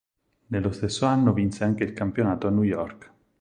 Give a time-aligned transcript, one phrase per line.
[0.47, 3.11] Nello stesso anno vinse anche il campionato a New York.